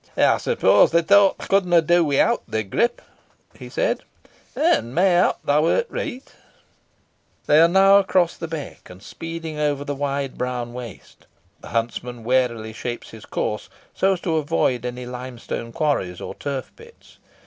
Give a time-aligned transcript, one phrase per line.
[0.17, 3.03] "Ey suppose theaw thowt ey couldna do without thee, Grip,"
[3.55, 4.01] he said,
[4.55, 6.33] "and mayhap theaw'rt reet."
[7.45, 11.27] They are now across the beck, and speeding over the wide brown waste.
[11.59, 16.71] The huntsman warily shapes his course so as to avoid any limestone quarries or turf
[16.75, 17.19] pits.